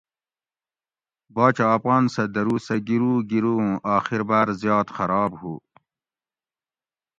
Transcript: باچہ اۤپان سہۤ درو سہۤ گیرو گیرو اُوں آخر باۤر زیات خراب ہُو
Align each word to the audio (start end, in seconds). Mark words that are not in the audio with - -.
باچہ 1.33 1.65
اۤپان 1.73 2.03
سہۤ 2.13 2.27
درو 2.33 2.55
سہۤ 2.65 2.79
گیرو 2.87 3.13
گیرو 3.29 3.53
اُوں 3.61 3.73
آخر 3.95 4.21
باۤر 4.29 4.47
زیات 4.61 4.87
خراب 4.97 5.31
ہُو 5.39 5.53